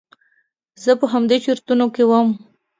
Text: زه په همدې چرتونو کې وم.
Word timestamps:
زه 0.83 0.91
په 0.99 1.05
همدې 1.13 1.37
چرتونو 1.45 1.85
کې 1.95 2.03
وم. 2.09 2.27